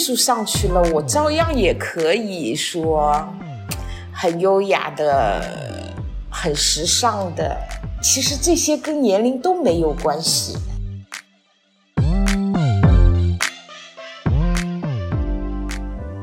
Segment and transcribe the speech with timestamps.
[0.00, 3.22] 岁数上去了，我照样也可以说
[4.10, 5.44] 很优雅的、
[6.30, 7.54] 很时尚的。
[8.00, 10.56] 其实这些跟年龄都没有关系。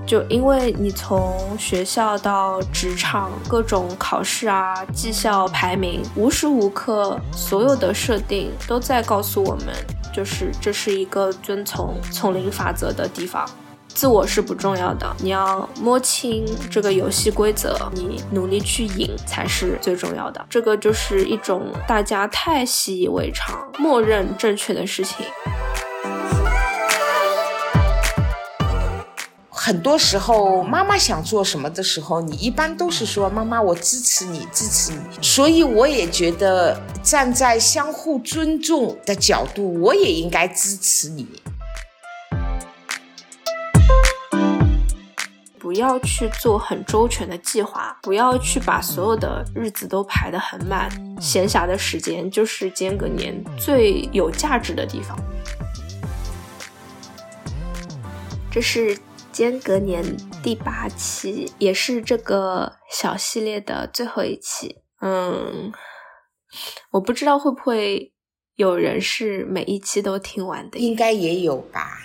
[0.07, 9.67] 就因为你从学校到职场，各种考试啊、绩效排名，无时无刻所有的设定都在告诉我们，
[10.11, 13.47] 就是这是一个遵从丛林法则的地方。
[13.97, 20.45] 自我是不重要的，你要摸清这个游戏规则，你努力去赢才是最重要的。
[20.47, 25.25] 这个就是一种大家太习以为常、默认正确的事情。
[29.49, 41.27] 很多时候，妈妈想做什么的时候，你一般都是说：“妈妈，我支持你，支持你。”所以我也觉得，站在相互尊重的角度，我也应该支持你。
[45.67, 50.89] 不要去做很周全的计划，不要去把所有的日子都排得很满。
[51.19, 55.19] 闲暇的时间就是间隔年最有价值的地方。
[58.49, 58.97] 这是。
[59.29, 60.03] 间隔年
[60.41, 64.77] 第八期，也是这个小系列的最后一期。
[65.01, 65.71] 嗯，
[66.91, 68.13] 我不知道会不会
[68.55, 71.99] 有人是每一期都听完的，应该也有吧。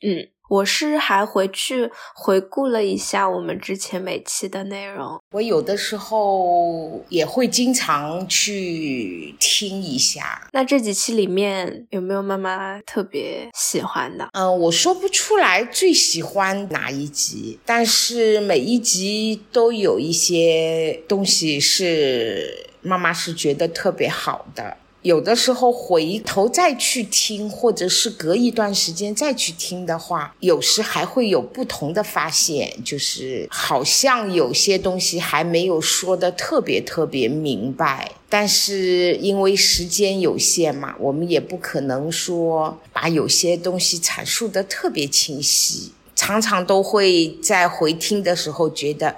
[0.00, 0.35] 嗯。
[0.48, 10.48] 我是还回去回顾了一下我们之前每期的内容，我有的时候也会经常去听一下。
[10.52, 14.28] 那这几期里面有没有妈妈特别喜欢的？
[14.32, 24.76] 嗯，我说不出来最喜欢哪一集，但是每一集都有一些东西是妈妈是觉得特别好的。
[25.06, 38.10] 有的时候回头再去听，或者是隔一段时间再去听的话，有时还会有不同的发现，就是好像有些东西还没有说的特别特别明白。
[38.28, 49.14] 但是因为时间有限嘛，我们也不可能说把有些东西阐述的特别清晰，常常都会在回听的时候觉得。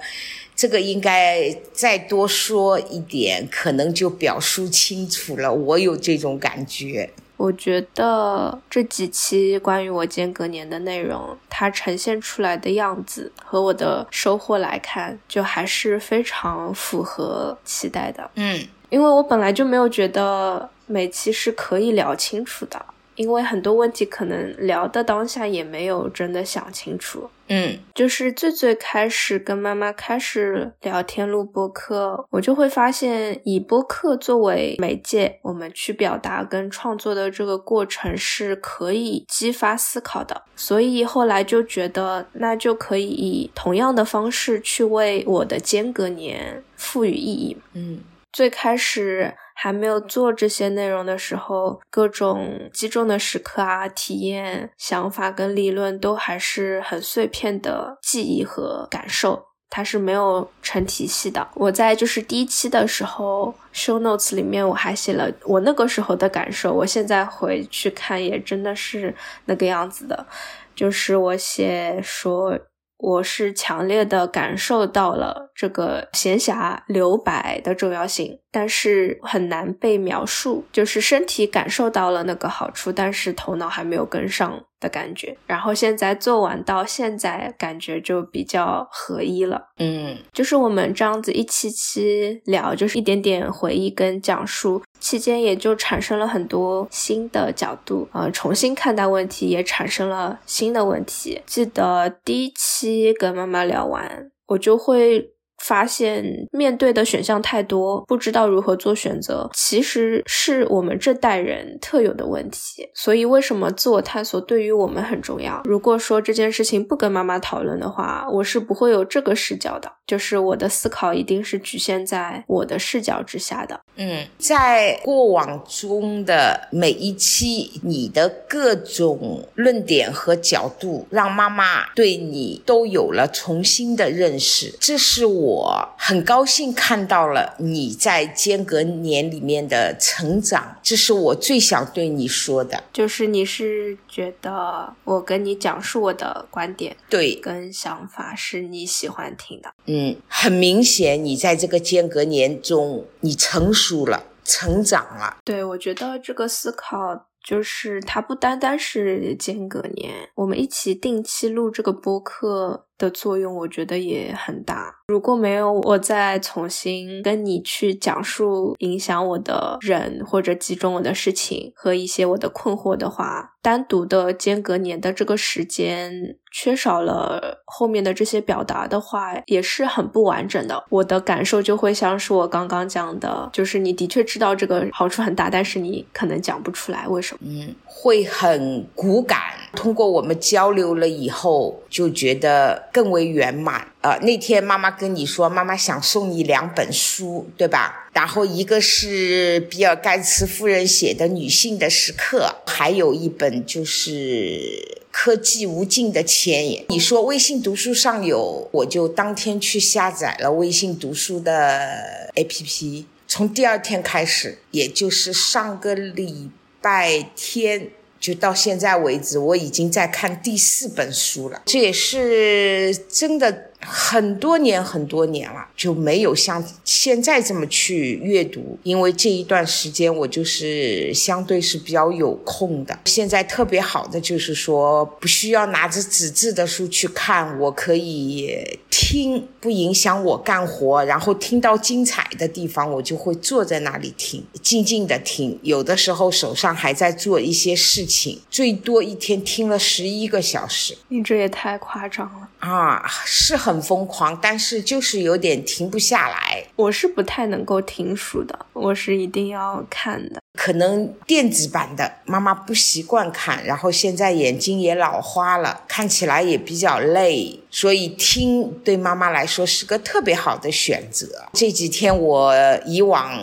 [0.59, 5.53] 这个应该再多说一点，可能就表述清楚了。
[5.53, 7.09] 我有这种感觉。
[7.37, 18.29] 我觉得这几期关于我间隔年的内容，它呈现出来的样子和我的收获来看，就还是非常符合期待的。
[18.35, 22.85] 嗯，因为我本来就没有觉得每期是可以聊清楚的。
[23.19, 47.99] 因为很多问题可能聊的当下也没有真的想清楚，嗯，就是最最开始跟妈妈开始聊天录播客，我就会发现以播客作为媒介，我们去表达跟创作的这个过程是可以激发思考的，所以后来就觉得那就可以以同样的方式去为我的间隔年赋予意义，嗯，
[48.31, 49.35] 最开始。
[49.61, 61.45] 还没有做这些内容的时候，各种击中的时刻啊、体验、想法跟理论都还是很碎片的记忆和感受，它是没有成体系的。
[61.55, 69.13] 我在就是第一期的时候，show notes 里面我还写了我那个时候的感受，我现在回去看也真的是
[69.43, 70.25] 那个样子的，
[70.73, 72.57] 就是我写说。
[73.01, 80.65] 我是强烈的感受到了这个闲暇留白的重要性，但是很难被描述。
[80.73, 84.65] 就是身体感受到了那个好处，但是头脑还没有跟上。
[84.79, 89.69] 的感觉，然后现在做完到现在，感觉就比较合一了。
[89.77, 101.41] 嗯，就是我们这样子一期期聊，就是一点点回忆跟讲述，期间也就产生了很多新的角度，呃，重新看待问题，也产生了新的问题。
[101.45, 105.31] 记得第一期跟妈妈聊完，我就会。
[105.59, 112.89] 发现面对的选项太多，不知道如何做选择，其实是我们这代人特有的问题。
[112.95, 115.61] 所以，为什么自我探索对于我们很重要？
[115.65, 119.91] 如果说这件事情不跟妈妈讨论的话，我是不会有这个视角的。
[120.07, 123.79] 就是我的思考一定是局限在我的视角之下的。
[123.95, 134.73] 嗯，在过往中的每一期，你的各种论点和角度，让妈妈对你都有了重新的认识。
[134.79, 135.48] 这是我
[135.97, 140.77] 很高兴看到了你在间隔年里面的成长。
[140.81, 149.73] 这是我最想对你说的，就是你是觉得我跟你讲述我的观点，对，跟想法是你喜欢听的。
[149.85, 150.15] 嗯。
[150.27, 155.37] 很明显，你在这个间隔年中，你成熟了，成长了。
[155.43, 164.97] 对，我觉得这个思考就是它不单单是间隔年，我们一起定期录这个播客的作用，我觉得也很大。
[165.07, 180.83] 如果没有我再重新跟你去讲述影响我的人或者集中我的事情和一些我的困惑的话，单独的间隔年的这个时间缺少了后面的这些表达的话，也是很不完整的。
[180.89, 187.39] 我的感受就会像是我刚刚讲的，就是你的确知道这个好处很大，但是你可能讲不出来为什么。
[187.43, 189.39] 嗯，会很骨感。
[189.73, 193.87] 通过我们交流了以后，就觉得更为圆满。
[194.01, 198.09] 呃，那天妈妈跟你说，妈妈想送你两本书，对吧？
[198.13, 204.09] 然后一个是比尔盖茨夫人写的《女性的时刻》，还有一本就是
[205.11, 206.81] 《科技无尽的前沿》。
[206.89, 213.05] 你说微信读书上有，我就当天去下载了微信读书的 APP。
[213.27, 216.49] 从第二天开始，也就是上个礼
[216.81, 217.91] 拜天。
[218.19, 221.61] 就到现在为止，我已经在看第四本书了。
[221.65, 223.68] 这也是真的。
[223.81, 232.99] 很多年很多年了，就没有像现在这么去阅读，因为这一段时间我就是相对是比较有空的。
[233.05, 241.05] 现在特别好的就是说，不需要拿着纸质的书去看，我可以听，不影响我干活。
[241.05, 245.57] 然后听到精彩的地方，我就会坐在那里听，静静的听。
[245.63, 250.97] 有的时候手上还在做一些事情，最多一天听了十一个小时。
[251.07, 253.09] 你这也太夸张了啊！
[253.25, 253.68] 是很。
[253.69, 256.65] 很疯狂，但是就是有点停不下来。
[256.75, 260.41] 我是不太能够听书的，我是一定要看的。
[260.57, 271.27] 可能电子版的妈妈不习惯看，然后现在眼睛也老花了，看起来也比较累，所以听对妈妈来说是个特别好的选择。
[271.53, 272.53] 这几天我
[272.85, 273.39] 以往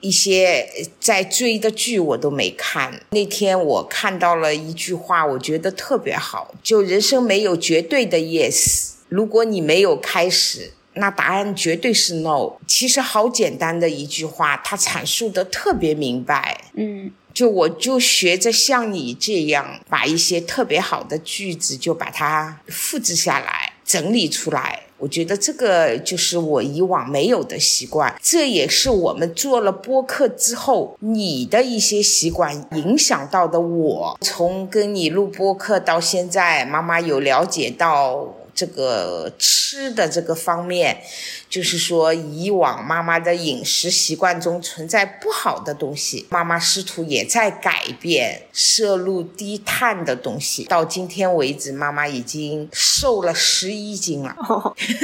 [0.00, 0.68] 一些
[1.00, 8.89] 在追的剧我都没看，那天我看到了一句话，我觉得特别好，就人生没有绝对的 yes。
[9.10, 12.52] 如果你没有开始，那答案绝对是 no。
[12.66, 16.60] 其实好简单的一句话，它阐述的特别明白。
[16.74, 24.84] 嗯，就我就学着像你这样，把一些特别好的句子就把它复制下来，整理出来。
[24.98, 34.18] 我觉得这个就是我以往没有的习惯，这也是我们做了播客之后，你的一些习惯影响到的我。
[34.20, 38.34] 从跟你录播客到现在，妈妈有了解到。
[38.54, 41.02] 这个吃的这个方面，
[41.48, 50.64] 就是说以往妈妈的饮食习惯中存在不好的东西，妈妈试图也在改变，摄入低碳的东西。
[50.64, 54.36] 到今天为止，妈妈已经瘦了十一斤了，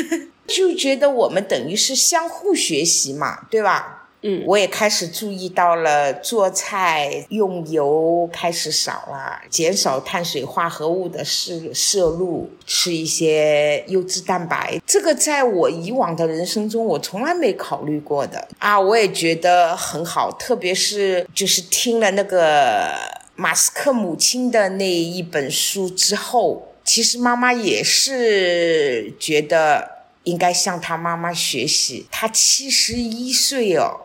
[0.46, 4.05] 就觉得我们等于是相互学习嘛，对吧？
[4.22, 14.80] 嗯，我也开始注意到了做菜用油开始少了，减少碳水化合物的摄摄入，吃一些优质蛋白。
[14.86, 18.80] 这个在我以往的人生中，我从来没考虑过的啊！
[18.80, 22.94] 我也觉得很好，特别是就是听了那个
[23.36, 29.88] 马斯克母亲的那一本书之后，其实妈妈也是觉得
[30.24, 32.06] 应该向他妈妈学习。
[32.10, 34.00] 他七十一岁哦。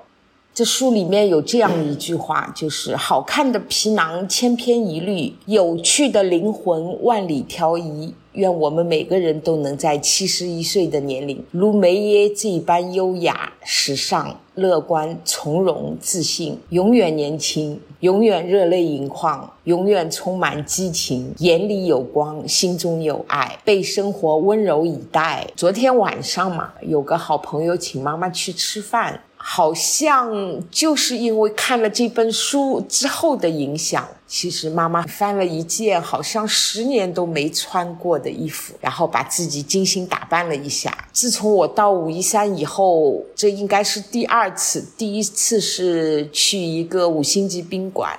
[0.53, 8.13] 这书里面有这样一句话，就是好看的皮囊千篇一律，有趣的灵魂万里挑一。
[8.34, 25.48] 愿我们每个人都能在七十一岁的年龄，如梅耶这般优雅、时尚、乐观、从容、自信，永远年轻，永远热泪盈眶，永远充满激情，眼里有光，心中有爱，被生活温柔以待。
[25.55, 29.22] 昨天晚上嘛，有个好朋友请妈妈去吃饭。
[29.43, 30.31] 好像
[30.69, 40.95] 就是因为看了这本书之后的影响，其实妈妈翻了一件好像十年都没穿过的衣服，然后把自己精心打扮了一下。
[41.12, 48.17] 自从我到武夷山以后，这应该是第二次，第一次是去一个五星级宾馆，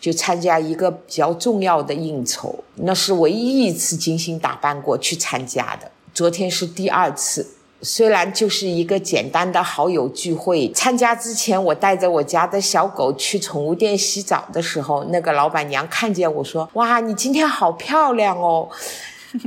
[0.00, 5.90] 就参加一个比较重要的应酬，那是唯一一次精心打扮过去参加的。
[6.12, 7.46] 昨天是第二次。
[7.84, 18.68] 虽然就是一个简单的好友聚会，参加之前我带着我家的小狗去宠物店洗澡的时候，那个老板娘看见我说：“哇，你今天好漂亮哦！”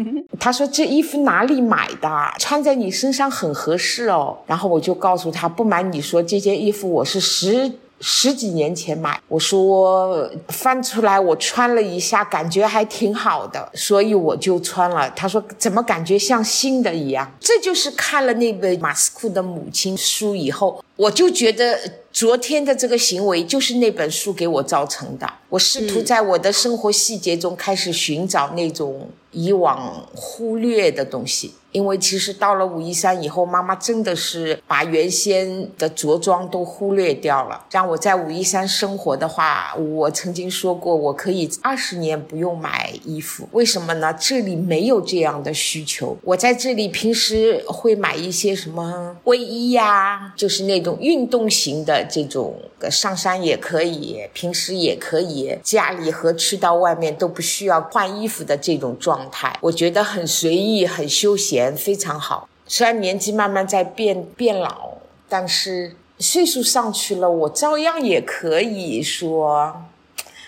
[0.40, 2.10] 她说：“这衣服哪里买的？
[2.38, 15.10] 穿在你身上很合适哦。”然后我就告诉她：“不瞒你说，这件衣服我是十。”十几年前买，我说翻出来我穿了一下，感觉还挺好的，所以我就穿了。
[15.12, 17.32] 他说怎么感觉像新的一样？
[17.40, 21.80] 这就是看了那本马斯库的母亲书以后，我就觉得
[22.12, 25.32] 昨天的这个行为就是那本书给我造成的。
[25.50, 31.54] 我试图在我的生活细节中开始寻找那种以往忽略的东西。
[31.74, 37.66] 因为其实到了武夷山以后，妈妈真的是把原先的着装都忽略掉了。
[37.70, 43.48] 让我在武夷山生活的话，我曾经说过，我可以二十年不用买衣服。
[43.52, 44.12] 为什么呢？
[44.14, 46.18] 这里没有这样的需求。
[46.24, 52.56] 我在这里平时会买一些什么卫衣呀，就是那种运动型的这种，
[52.90, 61.76] 上山也可以，平时也可以，家里和去到外面都不需要换衣服的这种状态，我觉得很随意，很休闲。
[61.76, 64.94] 非常好，虽然年纪慢慢在变变老，
[65.28, 69.84] 但是岁数上去了，我照样也可以说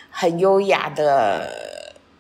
[0.10, 1.52] 很优雅的、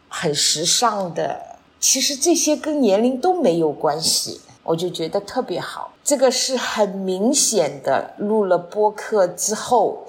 [0.07, 1.57] 很时尚的。
[1.79, 5.93] 其实这些跟年龄都没有关系，我就觉得特别好。
[6.09, 10.07] 这个是很明显的，录了播客之后，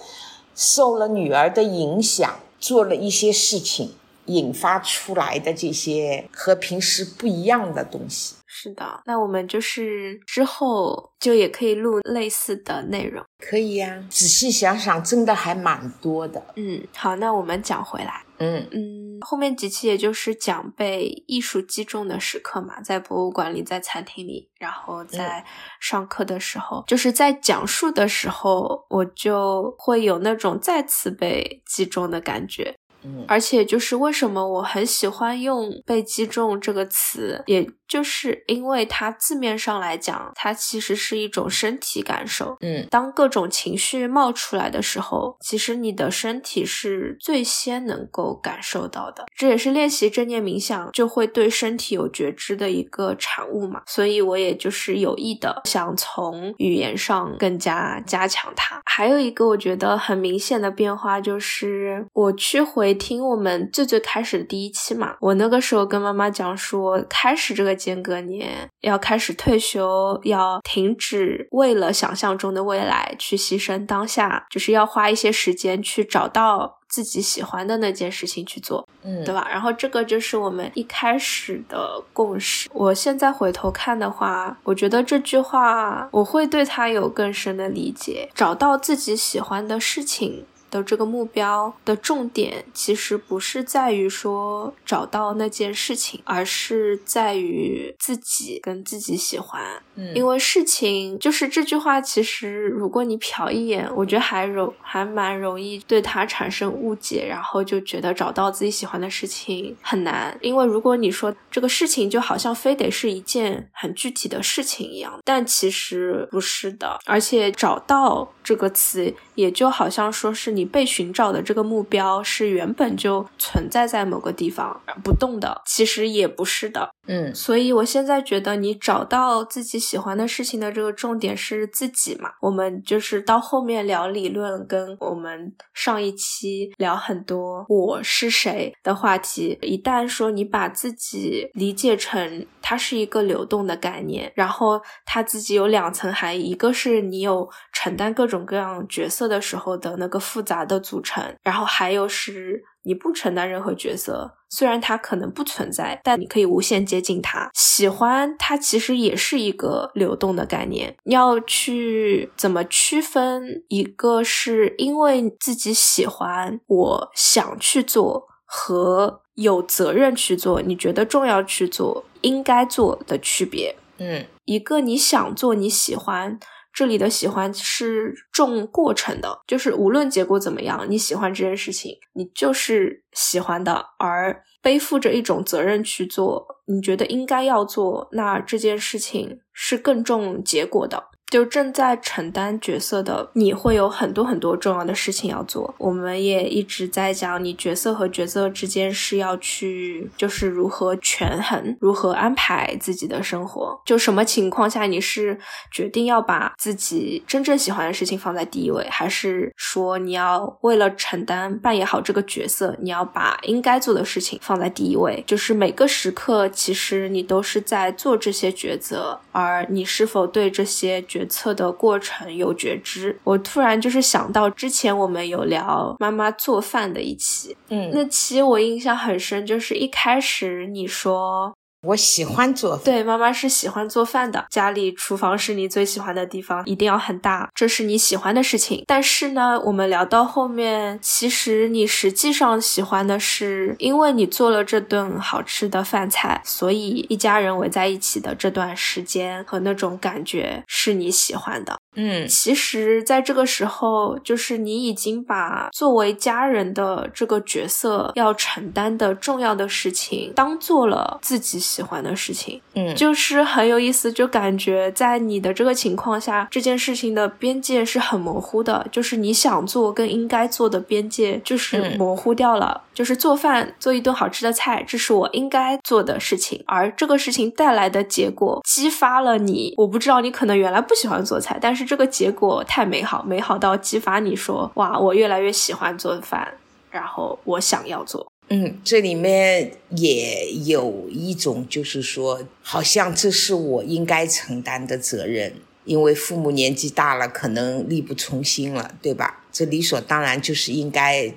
[0.54, 3.92] 受了女儿的影响，做了一些事情，
[4.24, 8.36] 引发出来的这些和平时不一样的东西。
[8.46, 14.02] 是的，那我们就是之后就也可以录类似的内容，可以呀。
[14.08, 16.42] 仔细想想，真的还蛮多的。
[16.56, 18.24] 嗯，好，那我们讲回来。
[18.38, 25.44] 嗯嗯，后面几期也就是讲被艺术击中的时刻嘛，在博物馆里，在餐厅里，然后在
[25.78, 32.74] 上课的时候，就是在讲述的时候，我就会有那种再次被击中的感觉。
[33.02, 37.66] 嗯，而且就是为什么我很喜欢用“被击中”这个词，也。
[37.90, 42.56] 就是因为它字面上来讲，它其实是一种身体感受。
[42.60, 49.26] 嗯，当各种情绪冒出来的时候，其实你的身体是最先能够感受到的。
[49.34, 53.82] 这也是练习正念冥想就会对身体有觉知的一个产物嘛。
[53.88, 58.80] 所以我也就是有意的想从语言上更加加强它。
[58.84, 67.80] 还有一个我觉得很明显的变化就是，我去回听我们最最开始的第一期嘛，我那个时候跟妈妈讲说，开始这个。
[67.80, 79.46] 间隔年要开始退休，要停止为了想象中的未来去牺牲当下，就是要花一些时间去找到自己喜欢的那件事情去做，嗯，对吧？
[79.50, 82.68] 然后这个就是我们一开始的共识。
[82.74, 90.44] 我现在回头看的话，我觉得这句话我会对他有更深的理解，找到自己喜欢的事情。
[90.70, 99.62] 的这个目标的重点其实不是在于说找到那件事情，而是在于自己跟自己喜欢。
[99.96, 110.36] 嗯，因为事情就是这句话，其实如果你瞟一眼，我觉得还容还蛮容易对它产生误解，然后就觉得找到自己喜欢的事情很难。
[110.40, 116.98] 因为如果你说这个事情就好像非得是一件很具体的事情一样，但其实不是的。
[117.06, 120.70] 而且找到这个词，也就好像说是你。
[120.70, 126.90] 被寻找的这个目标是原本就存在在某个地方不动的，其实也不是的。
[127.10, 132.30] 嗯，所以我现在觉得你找到自己喜欢的事情的这个重点是自己嘛。
[132.40, 139.58] 我们就是到后面聊理论，跟我们上一期聊很多我是谁的话题。
[139.62, 150.60] 一旦说你把自己理解成它是一个流动的概念，然后它自己有两层含义，一个是你有承担各种各样角色的时候的那个复杂。
[150.60, 157.50] 的组成，然后还有是你不承担任何角色，虽然它可能不存在，但你可以无限接近它。
[157.54, 163.64] 喜欢它其实也是一个流动的概念，要去怎么区分？
[163.68, 173.76] 一个是因为自己喜欢，我想去做，和有责任去做，你觉得重要去做，应该做的区别。
[173.98, 176.38] 嗯，一个你想做，你喜欢。
[176.72, 191.09] 这里的喜欢是重过程的，就是无论结果怎么样，你喜欢这件事情，你就是喜欢的，而背负着一种责任去做，你觉得应该要做，那这件事情是更重结果的。
[191.30, 195.72] 就正在承担角色的你会有很多很多重要的事情要做。
[195.78, 203.80] 我们也一直在讲，你角色和角色之间是要去，就是如何权衡，如何安排自己的生活。
[203.86, 205.38] 就什么情况下你是
[205.70, 215.22] 决定要把自己真正喜欢的事情放在第一位，还是说你要为了承担扮演好这个角色，你要把应该做的事情放在第一位？
[215.26, 232.84] 就是每个时刻，其实你都是在做这些抉择，而你是否对这些决决策的过程有觉知，我突然就是想到之前我们有聊妈妈做饭的一期，嗯，那期我印象很深，就是一开始你说我喜欢做饭。
[232.84, 238.84] 对，妈妈是喜欢做饭的，家里厨房是你最喜欢的地方，一定要很大，这是你喜欢的事情。
[238.86, 251.78] 但是呢，我们聊到后面，其实你实际上喜欢的是，因为你做了这顿好吃的饭菜，所以一家人围在一起的这段时间和那种感觉是你喜欢的。
[251.96, 262.60] 嗯，其实，在这个时候，就是你已经把作为家人的这个角色要承担的重要的事情，当做了自己喜欢的事情。
[262.74, 272.82] 嗯，就是很有意思，就感觉在你的这个情况下，这件事情的边界是很模糊的，就是你想做跟应该做的边界就是模糊掉了。
[272.92, 279.72] 就是做饭，做一顿好吃的菜，这是我应该做的事情，而这个事情带来的结果，激发了你。
[279.78, 281.80] 我不知道你可能原来不喜欢做菜，但是。
[281.80, 286.46] 是这个结果太美好，美好到激发你说：“哇，我越来越喜欢做饭，
[286.90, 295.54] 然后我想要做。”嗯，这里面也有一种，就是说，好像这是我应该承担的责任，
[295.84, 299.44] 因为父母年纪大了，可能力不从心了，对吧？
[299.52, 301.32] 这理所当然就是应该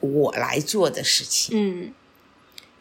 [0.00, 1.56] 我来做的事情。
[1.56, 1.92] 嗯。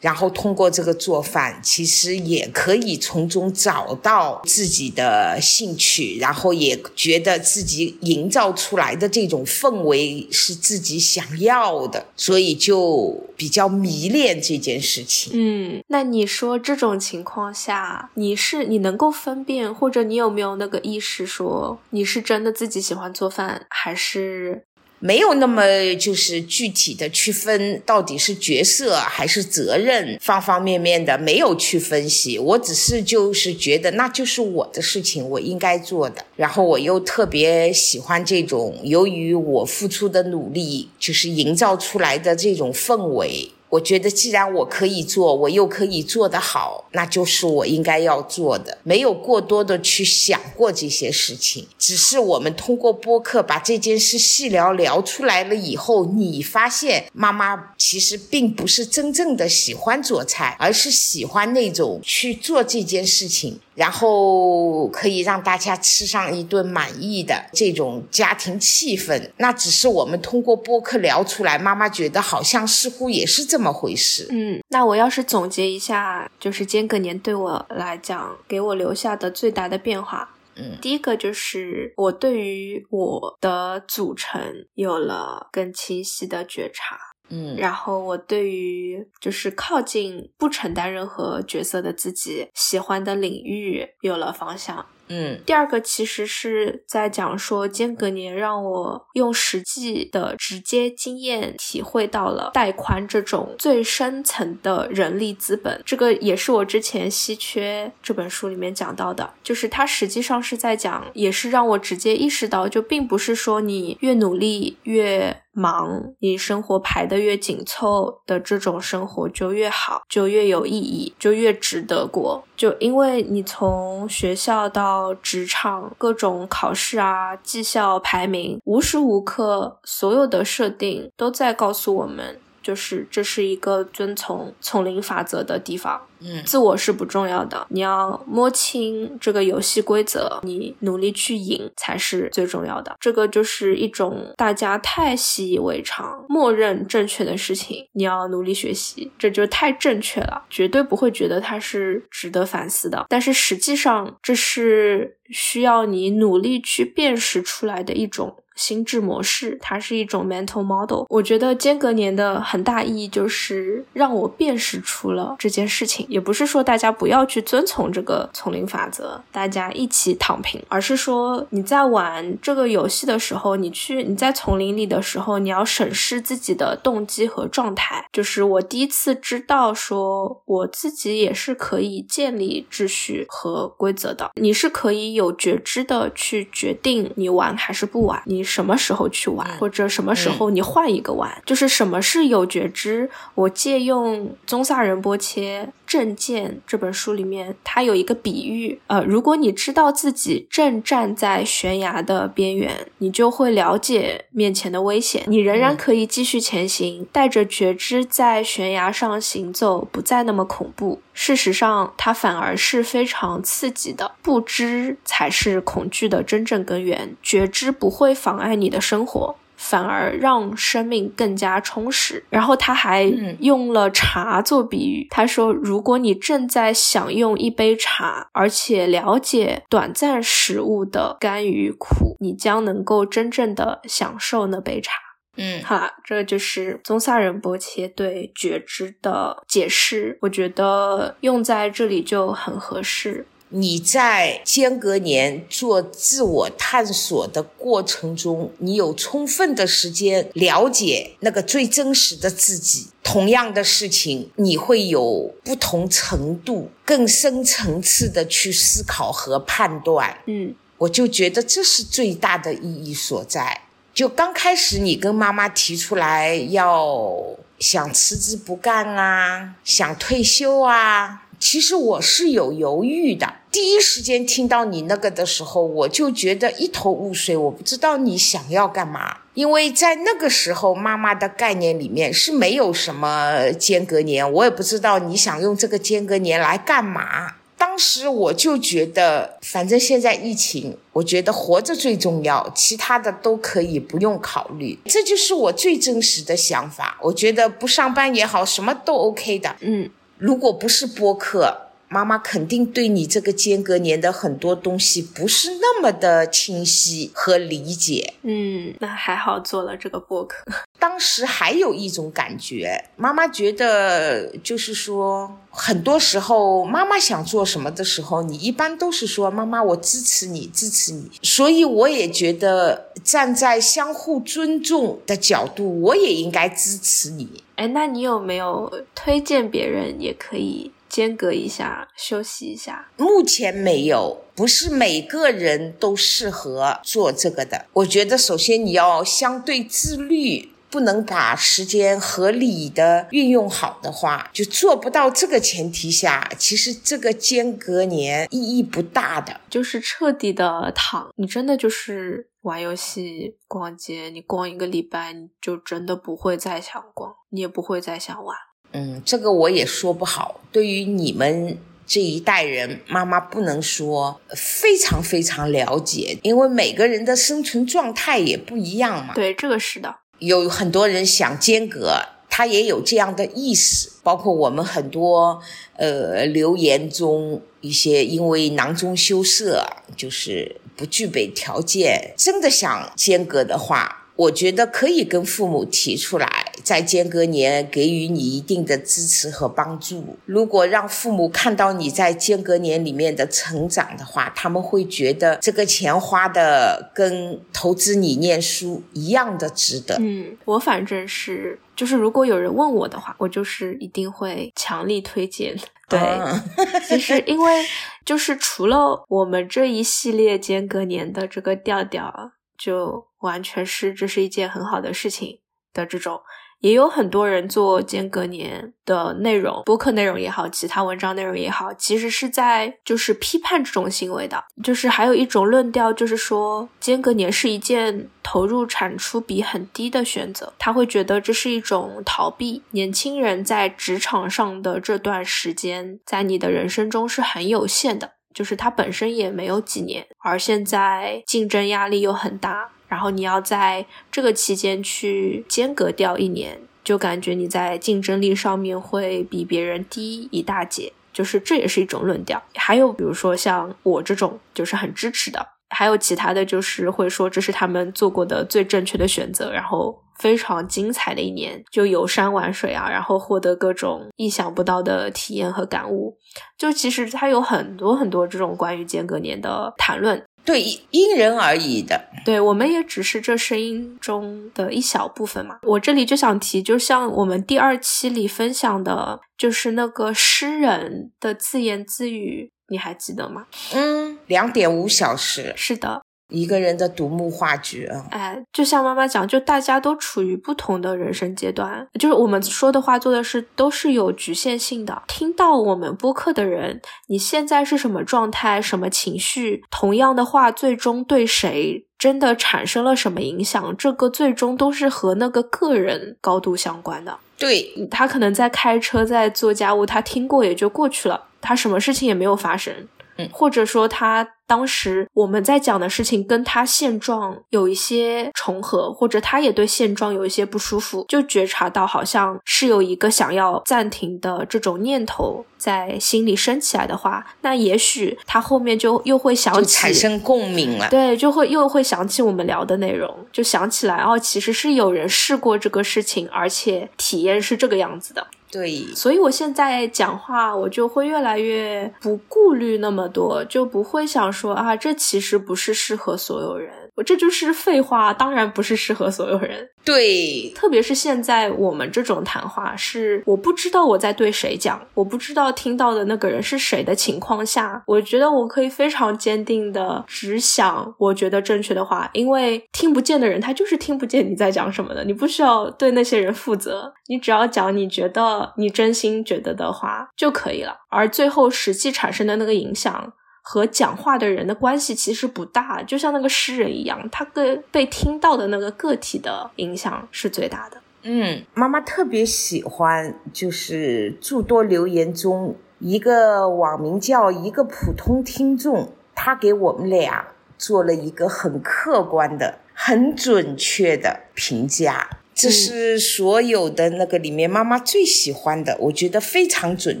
[0.02, 15.32] 然后通过这个做饭，其实也可以从中找到自己的兴趣，然后也觉得自己营造出来的这种氛围是自己想要的，所以就比较迷恋这件事情。
[15.34, 24.64] 嗯，那你说这种情况下，你是你能够分辨，或者你有没有那个意识，说你是真的自己喜欢做饭，还是？
[25.04, 25.64] 没有那么
[25.98, 32.38] 就是具体的区分到底是角色还是责任，方方面面的没有去分析。
[32.38, 36.24] 我只是就是觉得那就是我的事情，我应该做的。
[36.36, 43.50] 然后我又特别喜欢这种由于我付出的努力，就是营造出来的这种氛围。
[43.72, 48.76] 我觉得，既然我可以做，我又可以做得好，那就是我应该要做的。
[48.82, 63.58] 没有过多的去想过这些事情，只是我们通过播客把这件事细聊聊出来了以后，你发现妈妈其实并不是真正的喜欢做菜，而是喜欢那种去做这件事情。
[63.74, 71.58] 然后可以让大家吃上一顿满意的这种家庭气氛，那只是我们通过播客聊出来。
[71.58, 74.26] 妈妈觉得好像似乎也是这么回事。
[74.30, 87.11] 嗯，那我要是总结一下，就是间隔年对我来讲给我留下的最大的变化，嗯，第一个就是我对于我的组成有了更清晰的觉察。
[87.34, 94.84] 嗯，然后我对于就是靠近不承担任何角色的自己喜欢的领域有了方向。
[95.08, 105.82] 嗯，第二个其实是在讲说间隔年让我用实际的直接经验体会到了带宽这种最深层的人力资本。
[105.84, 115.41] 这个也是我之前稀缺这本书里面讲到的，就是它实际上是在讲，也是让我直接意识到，就并不是说你越努力越。
[115.52, 122.44] 忙，你生活排得越紧凑的这种生活就越好，就越有意义，就越值得过。
[122.56, 132.38] 就因为你从学校到职场，各种考试啊、绩效排名，无时无刻所有的设定都在告诉我们。
[132.62, 142.96] 就是这是一个遵从丛林法则的地方，嗯，自我是不重要的，你要摸清这个游戏规则，你努力去赢才是最重要的。
[143.00, 153.06] 这个就是一种大家太习以为常、默认正确的事情，你要努力学习，这就太正确了，绝对不会觉得它是值得反思的。
[153.08, 158.36] 但是实际上，这是需要你努力去辨识出来的一种。
[158.62, 161.04] 心智模式，它是一种 mental model。
[161.08, 178.06] 我觉得间隔年的很大意义就是让我辨识出了这件事情，也不是说大家不要去遵从这个丛林法则，大家一起躺平，而是说你在玩这个游戏的时候，你去你在丛林里的时候，你要审视自己的动机和状态。
[178.12, 188.46] 就是我第一次知道说，我自己也是可以建立秩序和规则的，你是可以有觉知的去决定你玩还是不玩，你。
[188.52, 193.08] 什么时候去玩，或者什么时候你换一个玩，就是什么是有觉知。
[193.34, 211.02] 我借用宗萨仁波切《正见》这本书里面，它有一个比喻，呃，如果你知道自己正站在悬崖的边缘，你就会了解面前的危险，你仍然可以继续前行，带着觉知在悬崖上行走，不再那么恐怖。
[211.12, 214.12] 事实上，它反而是非常刺激的。
[214.22, 219.36] 不知才是恐惧的真正根源，觉知不会妨碍你的生活。
[219.62, 222.24] 反而让生命更加充实。
[222.28, 223.04] 然后他还
[223.38, 234.94] 用了茶做比喻，他说：“如果你正在享用一杯茶，而且了解短暂食物的甘与苦，你将能够真正的享受那杯茶。”
[235.38, 243.26] 嗯，好，这就是宗萨仁波切对觉知的解释，我觉得用在这里就很合适。
[243.54, 252.88] 你在间隔年做自我探索的过程中，你有充分的时间了解那个最真实的自己。
[253.02, 260.16] 同样的事情，你会有不同程度、更深层次的去思考和判断。
[260.26, 263.62] 嗯，我就觉得这是最大的意义所在。
[263.92, 267.14] 就刚开始，你跟妈妈提出来要
[267.58, 273.34] 想辞职不干啊，想退休啊，其实我是有犹豫的。
[273.52, 279.18] 第一时间听到你那个的时候，我就觉得一头雾水，我不知道你想要干嘛。
[279.34, 287.34] 因为在那个时候，妈妈的概念里面是没有什么间隔年，我也不知道你想用这个间隔年来干嘛。
[287.58, 294.78] 当时我就觉得，反正现在疫情，我觉得活着最重要，其他的都可以不用考虑。
[294.86, 296.96] 这就是我最真实的想法。
[297.02, 299.56] 我觉得不上班也好，什么都 OK 的。
[299.60, 301.68] 嗯，如果不是播客。
[301.92, 308.14] 妈妈肯定对你这个间隔年的很多东西不是那么的清晰和理解。
[308.22, 310.42] 嗯，那还好做了这个播客。
[310.80, 321.10] 当时还有一种感觉，妈妈觉得就是说，很多时候妈妈想做什么的时候，你一般都是说妈妈，我支持你，支持你。
[321.22, 327.28] 所以我也觉得站在相互尊重的角度，我也应该支持你。
[327.56, 330.72] 哎，那你有没有推荐别人也可以？
[330.92, 332.90] 间隔一下，休息一下。
[332.98, 337.64] 目前没有，不是每个人都适合做这个的。
[337.72, 349.40] 我觉得，首先你要相对自律，不能把时间合理的运用好的话，就做不到这个前提下，其实这个间隔年意义不大的。
[349.48, 358.36] 就是彻底的躺，你真的就是玩游戏、逛街，你逛一个礼拜，你就真的不会再想逛，你也不会再想玩。
[358.72, 360.40] 嗯，这个我也说不好。
[360.50, 369.14] 对于你们这一代人，妈妈不能说非常非常了解，因为每个人的生存状态也不一样嘛。
[369.14, 369.96] 对，这个是的。
[370.18, 373.90] 有很多人想间隔，他也有这样的意识。
[374.02, 375.40] 包括我们很多
[375.76, 379.64] 呃留言中一些，因为囊中羞涩，
[379.96, 384.01] 就是不具备条件，真的想间隔的话。
[384.14, 390.16] 我觉得可以跟父母提出来，在间隔年给予你一定的支持和帮助。
[390.26, 399.96] 如果让父母看到你在间隔年里面的成长的话，他们会觉得这个钱花的跟投资你念书一样的值得。
[399.98, 405.56] 嗯，我反正是，就是如果有人问我的话，我就是一定会强力推荐。
[405.88, 406.00] 对，
[406.86, 407.64] 其实因为
[408.04, 412.32] 就是除了我们这一系列间隔年的这个调调。
[412.62, 415.40] 就完全是这是一件很好的事情
[415.72, 416.20] 的这种，
[416.60, 424.44] 也有很多人做间隔年的内容，播客内容也好，其他文章内容也好，其实是在就是批判这种行为的。
[424.62, 432.62] 就是还有一种论调，就是说间隔年是一件投入产出比很低的选择，他会觉得这是一种逃避。
[432.70, 438.12] 年轻人在职场上的这段时间，在你的人生中是很有限的。
[438.34, 450.92] 就是它本身也没有几年，而现在竞争压力又很大，然后你要在这个期间去间隔掉一年，就感觉你在竞争力上面会比别人低一大截。
[451.12, 452.42] 就是这也是一种论调。
[452.54, 460.02] 还有比如说像我这种就是很支持的，还有其他的就是会说这是他们做过的最正确的选择，然后。
[460.18, 466.16] 非常精彩的一年，就游山玩水啊，然后获得各种意想不到的体验和感悟。
[466.56, 472.08] 就其实它有很多很多这种关于间隔年的谈论，对，因人而异的。
[472.24, 475.58] 对我们也只是这声音中的一小部分嘛。
[475.62, 483.46] 我这里就想提，就像我们第二期里分享的，就是那个诗人的自言自语，你还记得吗？
[483.74, 485.52] 嗯，两点五小时。
[485.56, 486.02] 是的。
[486.32, 495.02] 一个人的独幕话剧啊，哎，就像妈妈讲，就大家都处于不同的人生阶段，就是我们说的话、做的事都是有局限性的。
[495.06, 499.62] 听到我们播客的人，你现在是什么状态、什么情绪？
[499.70, 503.76] 同样的话，最终对谁真的产生了什么影响？
[503.76, 507.18] 这个最终都是和那个个人高度相关的。
[507.38, 512.72] 对他可能在开车、在做家务，他听过也就过去了，他什么事情也没有发生。
[513.16, 538.26] 嗯，或者说他当时我们在讲的事情跟他现状有一些重合，或者他也对现状有一些不舒服，就觉察到好像是有一个想要暂停的这种念头在心里升起来的话，那也许他后面就又会想起产生共鸣了，对，就会又会想起我们聊的内容，就想起来哦，其实是有人试过这个事情，而且体验是这个样子的。
[538.52, 546.81] 对，所以我现在讲话，我就会越来越不顾虑那么多，就不会想说啊，这其实不是适合所有人。
[546.94, 549.68] 我这就是废话，当然不是适合所有人。
[549.84, 573.12] 对，特别是现在我们这种谈话是我不知道我在对谁讲，我不知道听到的那个人是谁的情况下，我觉得我可以非常坚定的只想我觉得正确的话，因为听不见的人他就是听不见你在讲什么的，你不需要对那些人负责，你只要讲你觉得你真心觉得的话就可以了，而最后实际产生的那个影响。
[573.42, 580.78] 和讲话的人的关系其实不大，就像那个诗人一样，他跟被听到的那个个体的影响是最大的。
[581.02, 595.10] 嗯，妈妈特别喜欢，就是诸多留言中一个网名叫一个普通听众，他给我们俩做了一个很客观的、很准确的评价。
[595.34, 600.00] 这是所有的那个里面妈妈最喜欢的，我觉得非常准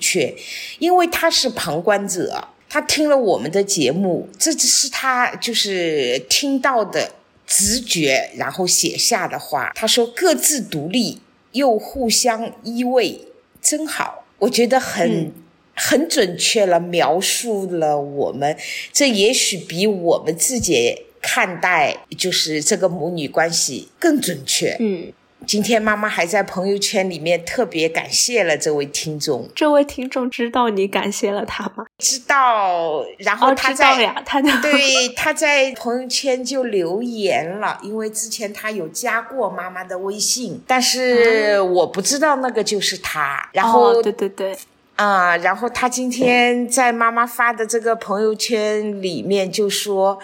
[0.00, 0.34] 确，
[0.80, 2.48] 因为他是旁观者。
[2.68, 7.12] 他听了我们的节目，这只是他就是听到的
[7.46, 9.72] 直觉，然后写下的话。
[9.74, 11.20] 他说各自独立
[11.52, 13.18] 又互相依偎，
[13.62, 14.26] 真好。
[14.38, 15.32] 我觉得很
[15.74, 18.56] 很准确了，描述了我们。
[18.92, 24.76] 这也许比我们自己看待就是这个母女关系更准确。
[24.78, 25.12] 嗯。
[25.46, 29.48] 今天妈妈还在朋友圈里面特别感谢了这位听众。
[29.54, 31.86] 这位听众知道你感谢了他吗？
[31.98, 33.02] 知道。
[33.18, 43.48] 然后他在呀，他 对他在朋友圈就留言了，因为之前他有加过妈妈的微信，但是我不知道那个就是他。
[43.52, 44.58] 然后对对对，
[44.96, 50.18] 啊，然后他今天在妈妈发的这个朋友圈里面就说，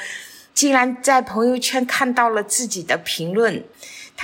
[0.52, 3.64] 竟然在朋友圈看到了自己的评论。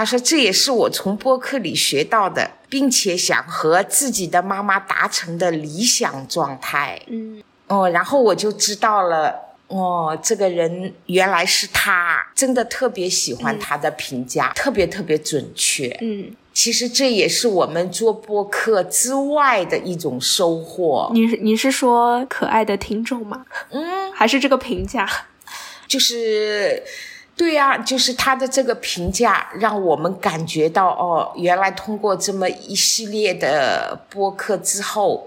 [0.01, 15.95] 他说：“这也是我从播客里学到的，并且想和自己的妈妈达成的理想状态。”嗯，哦，然后我就知道了，哦，这个人原来是他，真的特别喜欢他的评价，特别特别准确。
[16.01, 21.11] 嗯，其实这也是我们做播客之外的一种收获。
[21.13, 23.45] 你是你是说可爱的听众吗？
[23.69, 25.07] 嗯，还是这个评价？
[25.87, 26.83] 就是。
[27.41, 35.27] 对呀，就是他的这个评价，让我们感觉到哦，原来通过这么一系列的播客之后，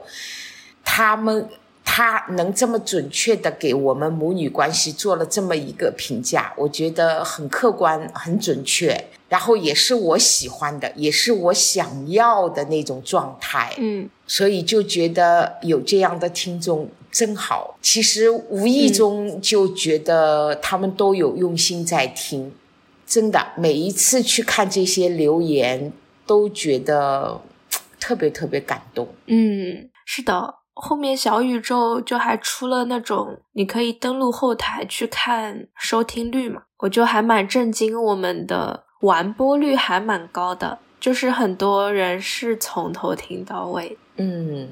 [0.86, 1.50] 他们
[1.84, 13.74] 他能这么准确的给我们母女关系做了这么一个评价，我觉得很客观、很准确，然后也是我喜欢的，也是我想要的那种状态。
[13.80, 16.88] 嗯，所以就觉得有这样的听众。
[17.14, 22.52] 真好，其实无意中就觉得他们都有用心在听，
[23.06, 25.94] 真的每一次去看这些留言，
[26.26, 27.40] 都觉得
[28.00, 29.08] 特别特别感动。
[29.28, 43.96] 嗯，是的，后面小宇宙就还出了那种你可以登录后台去看收听率嘛，我就还蛮震惊，我们的完播率还蛮高的，就是很多人是从头听到尾。
[44.18, 44.68] 嗯，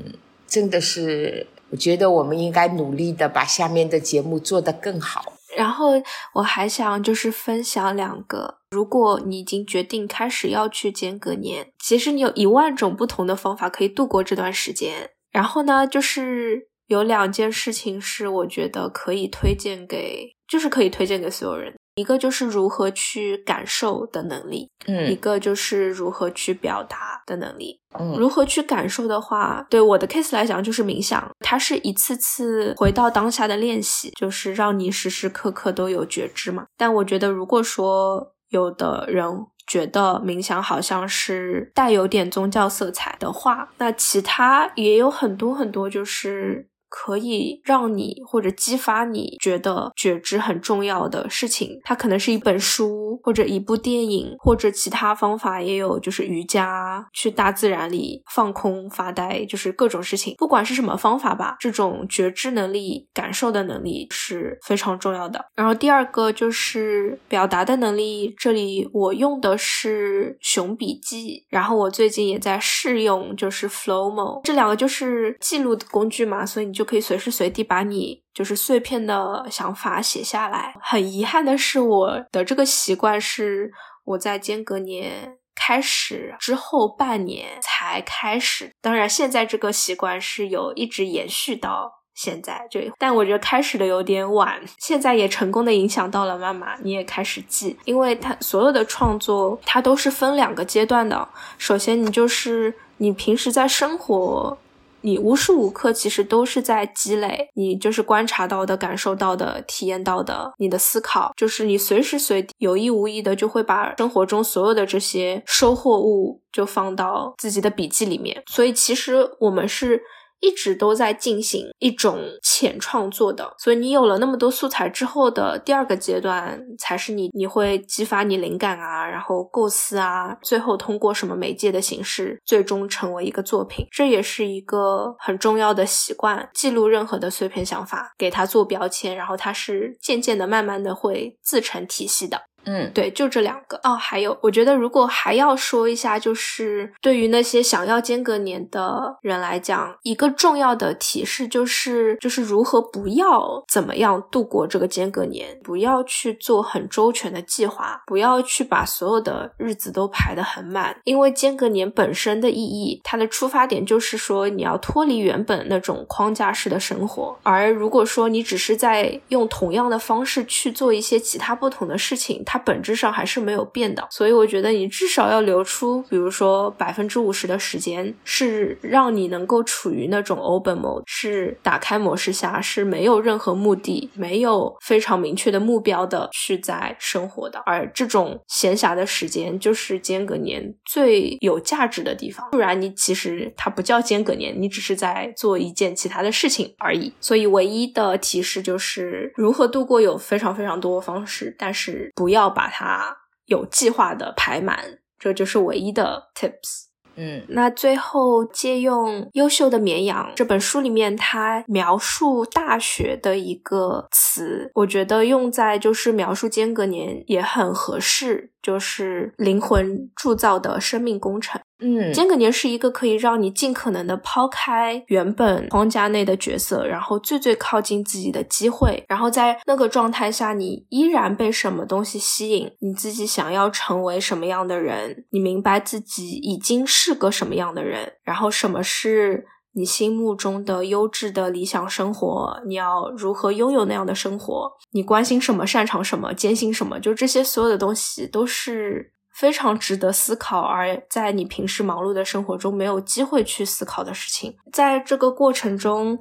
[0.48, 1.46] 真的是。
[1.72, 5.34] 我觉得我们应该努力的把下面的节目做得更好。
[5.58, 6.02] 然后
[6.34, 15.10] 我还想就是分享两个，如果你已经决定开始要去间隔年，其实你有一万种不同的方法可以度过这段时间。
[15.32, 21.74] 然后呢，就是有两件事情是我觉得可以推荐给，就是可以推荐给所有人。
[21.96, 36.66] 一个就是如何去感受的能力，嗯，一个就是如何去表达的能力，嗯，如何去感受的话，对我的 case 来讲就是冥想，它是一次次回到当下的练习，就是让你时时刻刻都有觉知嘛。
[36.78, 39.26] 但我觉得，如果说有的人
[39.68, 46.71] 觉得冥想好像是带有点宗教色彩的话，那其他也有很多很多就是。
[46.92, 65.46] 可以让你或者激发你觉得觉知很重要的事情，它可能是一本书或者一部电影或者其他方法也有，就是瑜伽，去大自然里放空发呆，就是各种事情，不管是什么方法吧，这种觉知能力、感受的能力是非常重要的。
[65.56, 76.81] 然后第二个就是表达的能力，这里我用的是熊笔记，然后我最近也在试用就是 Flowmo，这两个就是记录的工具嘛，所以你就。
[76.82, 80.74] 就可以随时随地把你就是碎片的想法写下来。
[80.82, 83.72] 很遗憾的是，我的这个习惯是
[84.04, 88.74] 我在间隔年开始之后半年才开始。
[88.82, 92.00] 当然，现在这个习惯是有一直延续到。
[92.14, 94.60] 现在就，但我觉得开始的有点晚。
[94.80, 101.28] 现在也成功的影响到了妈妈，你也开始记，因为他所有的创作，它都是分两个阶段的。
[101.58, 104.58] 首先，你就是你平时在生活，
[105.02, 118.42] 你无时无刻其实都是在积累，你就是观察到的、感受到的、体验到的，你的思考，就是你随时随地有意无意的就会把生活中所有的这些收获物就放到自己的笔记里面。
[118.48, 120.02] 所以，其实我们是。
[120.42, 133.86] 一直都在进行一种浅创作的，所以你有了那么多素材之后的第二个阶段，才是你你会激发你灵感啊，然后构思啊，最后通过什么媒介的形式，最终成为一个作品。
[133.92, 142.42] 这也是一个很重要的习惯，记录任何的碎片想法，给它做标签，然后它是渐渐的、慢慢的会自成体系的。
[142.66, 143.96] 嗯，对，就这两个哦。
[143.96, 172.44] 还有，我觉得如果还要说一下，就是对于那些想要间隔年的人来讲，一个重要的提示就是，就是如何不要怎么样度过这个间隔年，不要去做很周全的计划，不要去把所有的日子都排得很满，因为间隔年本身的意义，它的出发点就是说你要脱离原本那种框架式的生活，而如果说你只是在用同样的方式去做一些其他不同的事情。
[172.52, 187.64] 它本质上还是没有变的，所以我觉得你至少要留出，比如说百分之五十的时间，是让你能够处于那种 open mode，是打开模式下，是没有任何目的、没有非常明确的目标的去在生活的。
[187.66, 192.50] 而这种闲暇的时间，就是间隔年最有价值的地方。
[192.52, 197.14] 不然，你其实它不叫间隔年，你只是在做一件其他的事情而已。
[197.22, 202.41] 所以，唯一的提示就是如何度过有非常非常多方式，但是不要。
[202.42, 206.90] 要把它有计划的排满，这就是唯一的 tips。
[207.16, 221.62] 嗯，那最后借用《优秀的绵羊》这本书里面，它描述大学的一个词，我觉得用在就是描述间隔年也很合适，就是灵魂铸造的生命工程。
[221.82, 249.14] 嗯，间隔年是一个可以让你尽可能的抛开原本框架内的角色，然后最最靠近自己的机会，然后在那个状态下，你依然被什么东西吸引，你自己想要成为什么样的人，你明白自己已经是个什么样的人，然后什么是你心目中的优质的理想生活，你要如何拥有那样的生活，你关心什么，擅长什么，坚信什么，就这些所有的东西都是。
[249.42, 256.20] 非常值得思考，而在你平时忙碌的生活中没有机会去思考的事情，在这个过程中，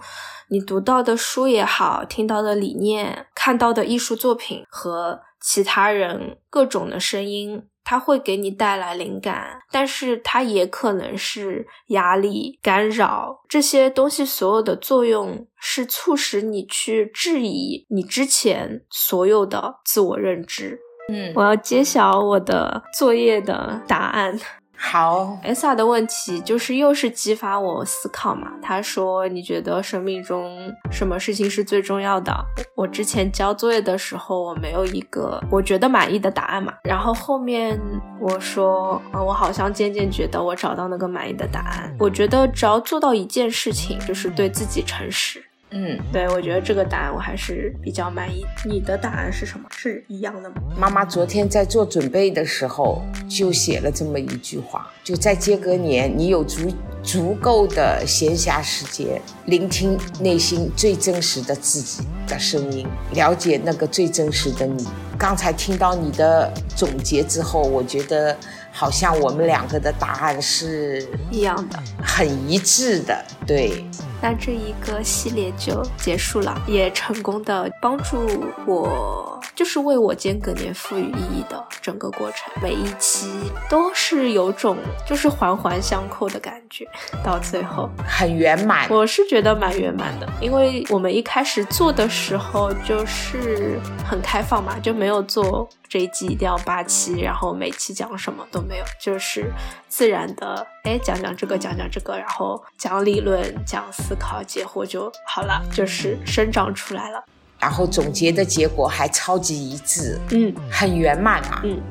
[0.48, 14.24] 你读到的书也好，听到的理念，看到的艺术作品和其他人各种的声音，它会给你带来灵感，但是它也可能是压力、干扰这些东西。
[14.24, 20.80] 所有的作用是促使你去质疑你之前所有的自我认知。
[21.10, 24.38] 嗯，我要揭晓我的作业的答案。
[24.82, 28.52] 好，Esa 的问题就是又是激发我思考嘛。
[28.62, 32.34] 他说：“你觉得生命中什么事情是最重要的？”
[32.74, 36.72] 我之前交作业的时候，我没有一个我觉得满意的答案嘛。
[36.84, 37.78] 然后后面
[38.18, 41.94] 我说：“啊，我好像渐渐觉得我找到那个满意的答案。
[41.98, 48.44] 我觉得只要做到一件事情，就是对自己诚实。”嗯，对，我觉得这个答案我还是比较满意。
[48.64, 49.68] 你的答案是什么？
[49.70, 50.56] 是一样的吗？
[50.76, 56.68] 妈妈昨天在做准备的时候就写了这么一句话：就在间隔年，你有足
[57.02, 64.86] 足够的闲暇时间，聆听内心最真实的自己的声音，了解那个最真实的你。
[65.16, 68.36] 刚才听到你的总结之后，我觉得
[68.72, 73.84] 好像我们两个的答案是一样的，很一致的，对。
[74.22, 78.18] 那这一个系列就结束了，也成功的帮助
[78.66, 83.30] 我，就是为我间隔年赋予意义的整个过程，每一期
[83.70, 84.76] 都是有种
[85.08, 86.86] 就是环环相扣的感觉，
[87.24, 88.86] 到最后很圆满。
[88.90, 95.66] 我是觉得蛮圆满的，因为我们一开始做的时候就是很开放嘛，就没有做。
[95.90, 99.52] 这一季一定要八期，然后每期讲什么都没有，就是
[99.88, 107.24] 自然的，哎，讲讲这个，讲讲这个，然后讲理论，讲思考，解惑就好了，就是生长出来了。
[107.58, 111.82] 然后总结的结果还超级一致，嗯，很圆满啊，嗯。